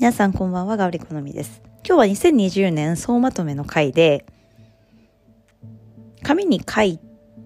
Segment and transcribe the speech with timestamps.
[0.00, 1.60] 皆さんこんばんは、ガオリコノミです。
[1.86, 4.24] 今日は2020年総まとめの回で、
[6.22, 6.98] 紙に書い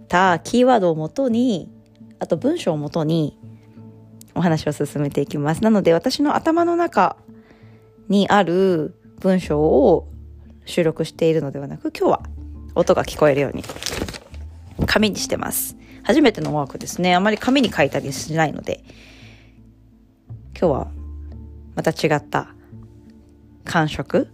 [0.07, 1.69] たキーワードをもとに、
[2.21, 3.37] あと文章をもとに
[4.37, 5.65] お話を進めていきます。
[5.65, 7.17] なので私の頭の中
[8.09, 10.09] にある文章を
[10.65, 12.23] 収録しているのではなく、今日は
[12.77, 13.65] 音が聞こえるように
[14.87, 15.77] 紙にしてます。
[16.05, 17.17] 初めてのワークですね。
[17.17, 18.85] あまり紙に書いたりしないので、
[20.57, 21.04] 今日は
[21.75, 22.55] また違った
[23.65, 24.31] 感触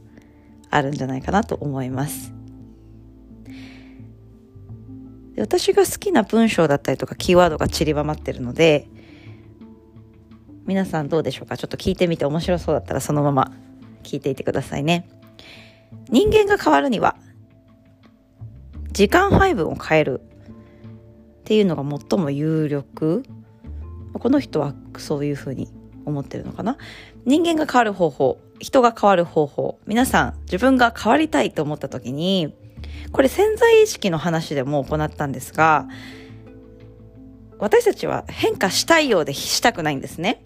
[0.70, 2.32] あるんじゃないかなと思います。
[5.38, 8.88] 私が好きな文章だったりとかキーワードが散りばまってるので
[10.66, 11.56] 皆さんどうでしょうか？
[11.56, 13.52] ちょっと聞いてみて面白そうだったらそのまま
[14.02, 15.08] 聞いていてくださいね。
[16.10, 17.16] 人間が変わるには
[18.92, 23.24] 時間配分を変えるっていうのが最も有力
[24.12, 25.68] この人はそういうふうに
[26.10, 26.77] 思ってるのかな？
[27.25, 32.55] 人間が変わる方法人が変わる方法皆さん自分が変わりたいと思った時に
[33.12, 35.88] これ潜在意識の話でも行ったんですが
[37.58, 40.44] 私たちは変化したいようでしたくないんですね。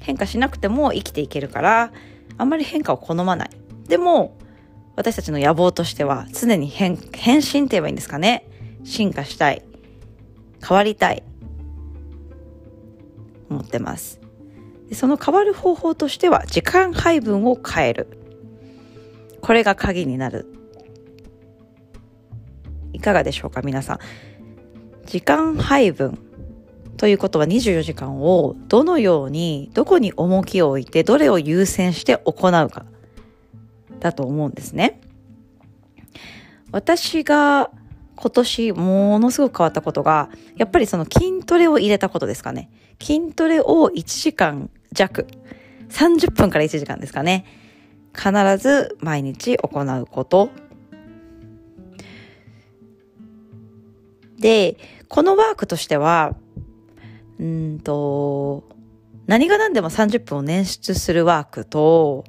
[0.00, 1.92] 変化しなくても生きていけるから
[2.38, 3.50] あんまり変化を好まない。
[3.88, 4.36] でも
[4.96, 8.46] 私たちの野望としては常に変変身って言えばいいんですかね？
[8.84, 9.62] 進化したい。
[10.66, 11.22] 変わりたい。
[13.48, 14.19] 思ってます。
[14.92, 18.08] その変わる方法としては時間配分を変える。
[19.40, 20.46] これが鍵になる。
[22.92, 23.98] いかがでしょうか皆さん。
[25.06, 26.18] 時間配分
[26.96, 32.84] ということは24時間をどのようにどこに重きを置いてどれを優先して行うか
[34.00, 35.00] だと思うんですね。
[36.72, 37.70] 私が
[38.16, 42.70] 今年ものすごく変わったことがやっぱりその筋トレを入れたことですかね。
[43.00, 45.26] 筋トレを1時間弱、
[45.88, 47.44] 30分から1時間ですかね。
[48.14, 50.50] 必ず毎日行うこと。
[54.38, 54.76] で、
[55.08, 56.34] このワークとしては、
[57.38, 58.64] うんと、
[59.26, 62.24] 何が何でも30分を捻出するワークと、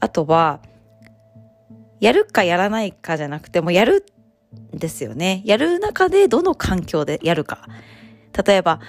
[0.00, 0.60] あとは、
[2.00, 4.04] やるかやらないかじゃなくてもやる
[4.74, 5.42] んですよね。
[5.44, 7.66] やる中でどの環境でやるか。
[8.46, 8.80] 例えば、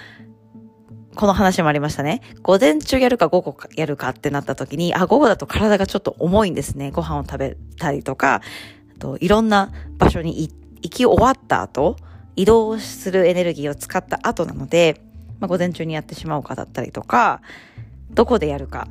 [1.18, 2.22] この話もありましたね。
[2.42, 6.92] 午前中やるか午後やるかってなった時に、あ、午後だと体がちょっと重いんですね。
[6.92, 8.40] ご飯を食べたりとか、
[9.00, 10.48] といろんな場所に
[10.80, 11.96] 行き終わった後、
[12.36, 15.00] 移動するエネルギーを使った後なので、
[15.40, 17.42] まあ、午前中にやってしまおうかだったりとか、
[18.12, 18.86] どこでやるか。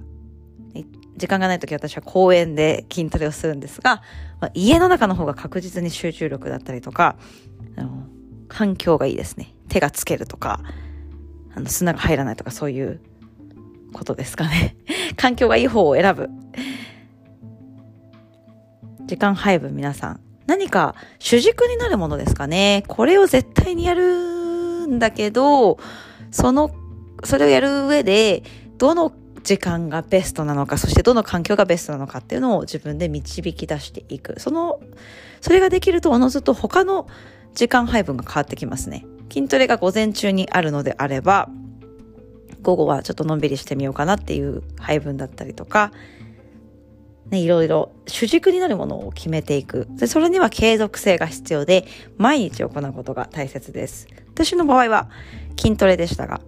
[1.16, 4.02] 時間がない時私は公園で筋トレをするんですが、
[4.42, 7.16] まあ、家の中の方が確実に集中力だったりとか、
[7.78, 8.06] あの
[8.50, 9.54] 環境がいいですね。
[9.70, 10.60] 手がつけるとか、
[11.58, 13.02] あの砂が入らないとかそういう
[13.92, 14.76] ことですかね。
[15.18, 16.30] 環境がいい方を選ぶ。
[19.08, 20.20] 時間配分皆さん。
[20.46, 22.84] 何か主軸になるものですかね。
[22.88, 25.80] これを絶対にやるんだけど、
[26.30, 26.70] その、
[27.24, 28.44] それをやる上で、
[28.78, 34.40] どの時間がベストなのか、そしてどの環境がベストなのかっていうのを自分で導き出していく。
[34.40, 34.80] その、
[35.42, 37.08] それができるとおのずと他の
[37.56, 39.08] 時間配分が変わってきますね。
[39.30, 41.50] 筋トレが午前中にあるのであれば、
[42.62, 45.92] 午後はちょっとのんびりしてみようかなっていう配分だったりとか、
[47.30, 49.88] ね、いろいろ主軸になるものを決めていく。
[49.92, 51.86] で、それには継続性が必要で、
[52.18, 54.08] 毎日行うことが大切です。
[54.34, 55.10] 私の場合は
[55.60, 56.42] 筋トレでしたが、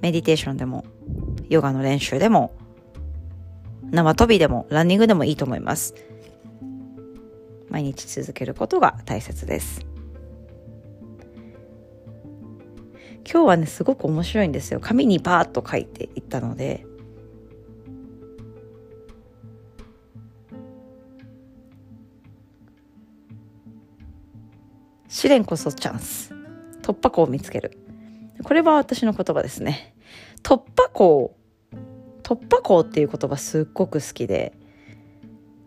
[0.00, 0.84] メディテーションでも、
[1.48, 2.52] ヨガの練習でも、
[3.90, 5.94] 縄跳びでも、ランニングでもいいと思います。
[7.68, 9.87] 毎日続けることが大切です。
[13.30, 14.80] 今日はねすごく面白いんですよ。
[14.80, 16.86] 紙にバーッと書いていったので。
[25.08, 26.32] 試練こそチャンス。
[26.80, 27.76] 突破口を見つける。
[28.44, 29.94] これは私の言葉ですね。
[30.42, 31.36] 突破口。
[32.22, 34.54] 突破口っていう言葉すっごく好きで。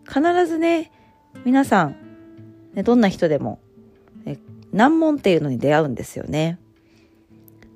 [0.08, 0.90] 必ずね
[1.44, 1.96] 皆さん、
[2.84, 3.60] どんな人でも、
[4.72, 6.58] 難問っていうのに出会うんですよね。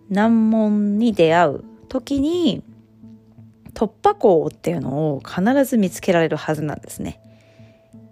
[0.09, 2.63] 難問に出会う時に
[3.75, 7.21] 突破口っていうのを必ず見つけられるはずなんですね。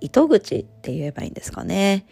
[0.01, 2.07] 糸口って言えばいいんですかね。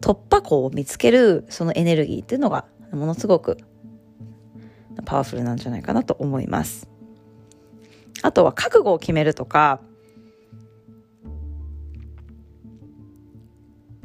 [0.00, 3.58] 突破口を見つけるそのエネルギーっていうのがものすごく
[5.04, 6.88] パワフルなんじゃないかなと思います。
[8.22, 9.80] あとは覚悟を決めるとか、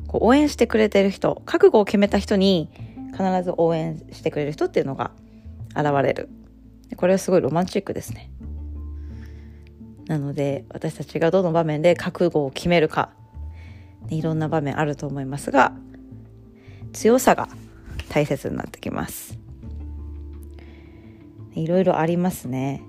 [0.08, 2.70] こう応援してくれてる人、覚悟を決めた人に
[3.16, 5.12] 必ず応援してくれる人っていうのが
[5.76, 6.30] 現れる。
[6.98, 8.32] これはすごいロマンチックですね。
[10.08, 13.12] なので私たちがどの場面で覚悟を決めるか。
[14.10, 15.74] いろんな場面あると思いますが
[16.94, 17.50] 強さが
[18.10, 19.40] 大切になってきます。
[21.56, 22.82] いろいろありますね。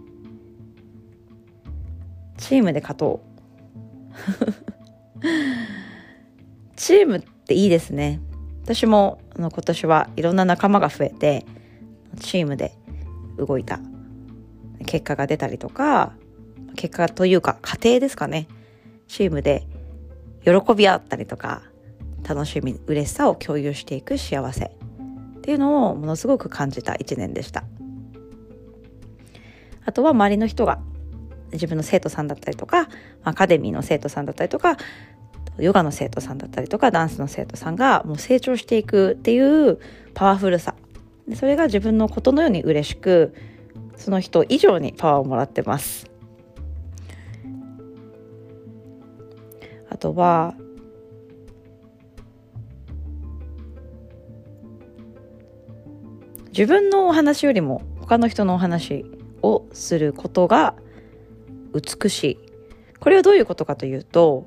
[2.36, 3.36] チームで勝とう。
[6.76, 8.20] チームっていいですね。
[8.66, 11.46] 私もあの今年はいろんな仲間が増えて
[12.18, 12.72] チームで
[13.38, 13.78] 動いた。
[14.86, 16.12] 結果が出たりとか
[16.74, 18.48] 結果というか家庭ですかね。
[19.06, 19.68] チームで
[20.44, 21.62] 喜び合ったりとか
[22.28, 24.64] 楽しみ嬉しさを共有していく幸せ。
[24.64, 27.62] っていうのをものすごく感じた1年でした。
[29.84, 30.80] あとは周りの人が
[31.52, 32.88] 自分の生徒さんだったりとか
[33.22, 34.76] アカデミーの生徒さんだったりとか
[35.58, 39.78] ヨガの生徒さんだったりとかダンスの生徒さんがもう成長していくっていう
[40.14, 40.74] パワフルさ。
[41.28, 43.34] でそれが自分のことのように嬉しく
[43.96, 46.10] その人以上にパワーをもらってます。
[49.88, 50.54] あとは
[56.48, 59.04] 自分のお話よりも他の人のお話
[59.42, 60.74] をすることが
[61.74, 62.38] 美しい。
[62.98, 64.44] これはどういうことかというと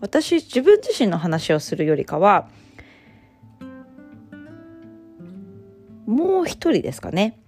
[0.00, 2.48] 私自分自身の話をするよりかは
[6.06, 7.38] もう一人ですかね。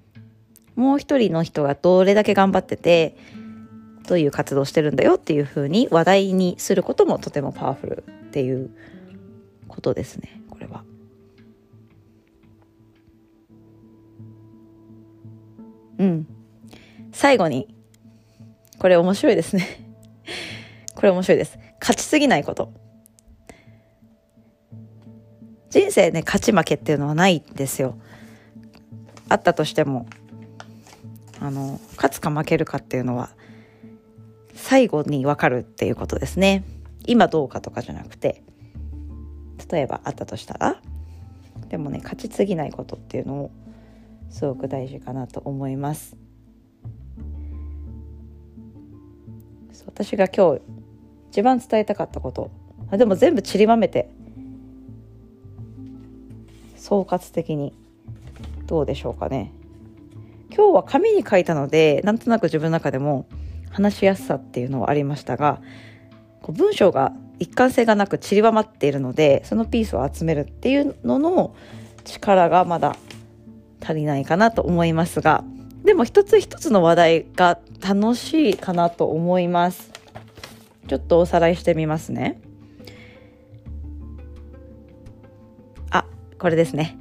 [0.75, 3.17] もう一人の人がどれだけ頑張ってて
[4.07, 8.71] どういう活動してるんだよっていうふうに話題にすることもとてもパワフルっていう
[9.67, 10.85] ことですねこれは。
[15.99, 16.27] うん。
[17.13, 17.75] 最後に
[18.79, 19.88] これ面白いですね。
[20.99, 21.61] これ面白いです。
[21.81, 22.73] 勝ちすぎないこと。
[25.71, 27.97] 人生ね勝ち負けっていうのはないんですよ。
[29.29, 30.07] あったとしても。
[31.39, 33.31] あの勝つか負けるかっていうのは
[34.55, 36.65] 最後に分かるっていうことですね。
[37.07, 38.43] 今どうかとかじゃなくて。
[39.71, 40.83] 例えばあったとしたら。
[41.69, 43.51] でもね勝ちすぎないことっていうのを
[44.31, 46.17] すごく大事かなと思います。
[49.87, 50.78] 私が今日
[51.39, 52.51] 一番伝えたかったこと。
[52.91, 54.11] でも全部散りばめて。
[56.77, 57.73] 総括的に。
[58.67, 59.53] どうでしょうかね。
[60.53, 63.29] 今日は紙に書いたのでなんとなく自分の中でも
[63.71, 65.61] 話しやすさっていうのはありましたが
[66.43, 71.55] こう文章が一貫性がなく散りばまっているのでそのピースを集めるっていうのの
[72.05, 72.97] 力がまだ
[73.81, 75.45] 足りないかなと思いますが
[75.85, 79.98] でも一つ一つの話題が楽しいかなと思います。
[80.89, 82.41] ちょっとおさらいしてみますね。
[85.91, 86.05] あ
[86.39, 86.99] これですね。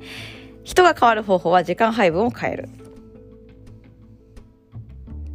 [0.64, 2.70] 人が変わる方法は時間配分を変える。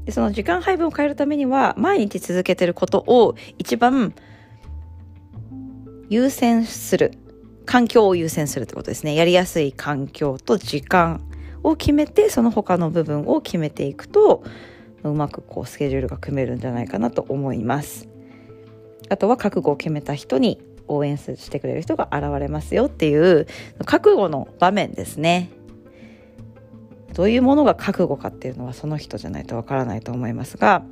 [0.04, 4.14] でその時間配分を変えるためには毎日続けてることを一番
[6.08, 7.12] 優先する
[7.64, 9.14] 環境を優先するってことですね。
[9.14, 11.26] やりやすい環境と時間
[11.62, 14.42] を決めてその他の部分を決めていくと
[15.04, 18.11] うまくこうスケジュールが組めるんじゃないかなと思います。
[19.08, 23.46] あとは覚悟を決めた人に応援してくれる人が現れますよっていう
[23.84, 25.50] 覚悟の場面ですね
[27.14, 30.84] どういうものが覚悟かっていうのはその人じゃないとわからないと思いますが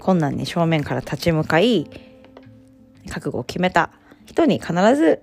[0.00, 1.88] 困難に正面から立ち向かい
[3.08, 3.90] 覚悟を決めた
[4.24, 5.22] 人に必ず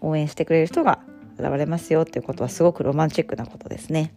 [0.00, 1.00] 応援してくれる人が
[1.38, 4.12] 現れますよっていうことはすごくロマンチックなことですね。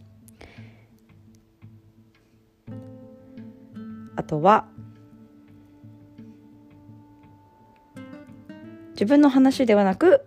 [4.16, 4.66] あとは
[8.96, 10.24] 自分の話ではなく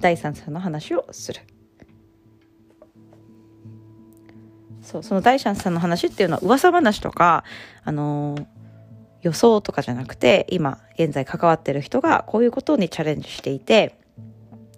[0.00, 1.40] 第三者の話をする。
[4.82, 7.44] そうその第三者の話っていうのは噂話とか、
[7.84, 8.46] あのー、
[9.22, 14.00] 予想とかじゃなくて今現在関わってる人がこういうことにチャレンジしていて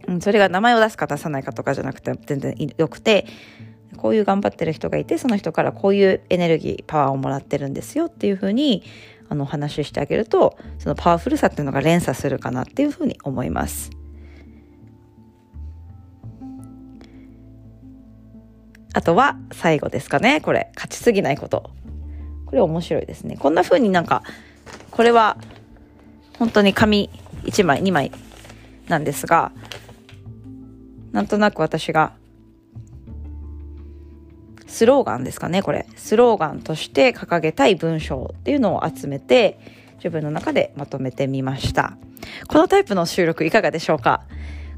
[0.08, 3.26] うん、それが名前を出すか出さないかとかじゃなくて全然よくて
[3.96, 8.82] こういう頑張ってる人がいてその人からこういうエネルギーパワーをもらってるんですよっていうふうに
[9.32, 13.90] あの話してあげるとそのパワフルさっていうのが連鎖するかなっていうふうに思います。
[18.92, 20.70] あとは最後ですかねこれ。
[20.74, 21.70] 勝ちすぎないこと。
[22.44, 23.38] これ面白いですね。
[23.38, 24.22] こんな風になんか
[24.90, 25.38] これは
[26.38, 27.08] 本当に紙
[27.44, 28.12] 1枚2枚
[28.88, 29.50] なんですが
[31.12, 32.12] なんとなく私が
[34.72, 39.60] スローガンですかねこれスローガンとして掲げたい文章っていうのを集めて
[39.96, 41.96] 自分の中でまとめてみました
[42.48, 44.22] このタイプの収録いかがでしょうか？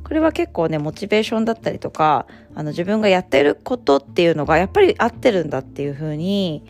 [0.02, 6.64] これは結構ねモチベーションだったりとかあの自分がやってることっていうのがやっぱり合ってるんだっていうふうに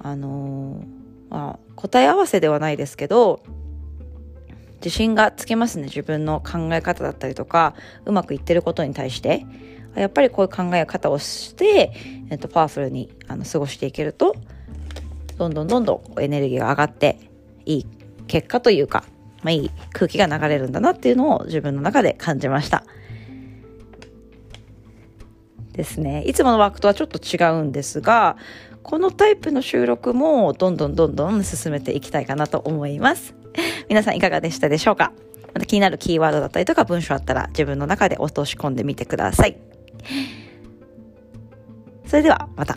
[0.00, 3.40] あのー、まあ、答え合わせではないですけど、
[4.84, 5.84] 自信がつきますね。
[5.84, 9.46] 自分の考え方だったりとか、うまくいってることに対して。
[9.94, 11.92] やっぱりこういう考え方をして、
[12.30, 14.34] えっと、パワフルにあの過ごしていけると、
[15.36, 17.18] どんどんどんどんエネルギーが上がって、
[17.66, 17.86] いい
[18.26, 19.04] 結果というか、
[19.42, 22.84] まあ、いい空気が流れるんだなっていうのを自分の中で感じました。
[25.72, 26.22] ですね。
[26.22, 28.36] いつものワークとはちょっと違うんですが、
[28.82, 33.34] このタイプの収録もどんどんどんどん進めていきたいかなと思います。
[33.88, 35.12] 皆さんいかがでしたでしょうか？
[35.52, 39.56] また気になるキーワードだったりとか文章あったら自分の中で落とし込んでみてください。
[42.06, 42.76] それではまた。